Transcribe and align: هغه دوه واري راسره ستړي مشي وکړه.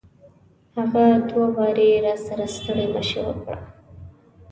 هغه 0.75 1.05
دوه 1.27 1.47
واري 1.55 1.89
راسره 2.05 2.45
ستړي 2.55 2.85
مشي 2.93 3.19
وکړه. 3.25 3.57